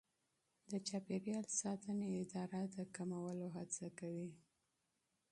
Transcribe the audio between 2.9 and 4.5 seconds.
کمولو هڅه کوي.